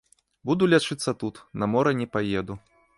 Буду 0.49 0.69
лячыцца 0.73 1.15
тут, 1.25 1.43
на 1.59 1.65
мора 1.77 1.95
не 2.01 2.13
паеду. 2.15 2.63